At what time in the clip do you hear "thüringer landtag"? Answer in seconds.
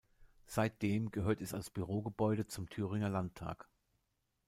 2.67-3.69